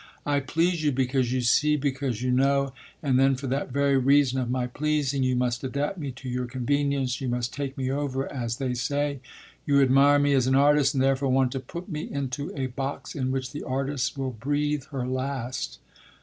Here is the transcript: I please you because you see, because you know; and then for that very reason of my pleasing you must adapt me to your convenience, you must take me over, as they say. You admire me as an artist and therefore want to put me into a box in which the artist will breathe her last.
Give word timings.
I 0.25 0.39
please 0.39 0.83
you 0.83 0.91
because 0.91 1.31
you 1.31 1.41
see, 1.41 1.75
because 1.75 2.23
you 2.23 2.31
know; 2.31 2.73
and 3.03 3.19
then 3.19 3.35
for 3.35 3.45
that 3.45 3.71
very 3.71 3.97
reason 3.99 4.39
of 4.39 4.49
my 4.49 4.65
pleasing 4.65 5.21
you 5.21 5.35
must 5.35 5.63
adapt 5.63 5.99
me 5.99 6.09
to 6.13 6.27
your 6.27 6.47
convenience, 6.47 7.21
you 7.21 7.27
must 7.27 7.53
take 7.53 7.77
me 7.77 7.91
over, 7.91 8.27
as 8.33 8.57
they 8.57 8.73
say. 8.73 9.19
You 9.63 9.79
admire 9.79 10.17
me 10.17 10.33
as 10.33 10.47
an 10.47 10.55
artist 10.55 10.95
and 10.95 11.03
therefore 11.03 11.29
want 11.29 11.51
to 11.51 11.59
put 11.59 11.87
me 11.87 12.01
into 12.11 12.51
a 12.57 12.65
box 12.65 13.13
in 13.13 13.29
which 13.31 13.51
the 13.51 13.61
artist 13.61 14.17
will 14.17 14.31
breathe 14.31 14.85
her 14.85 15.05
last. 15.05 15.77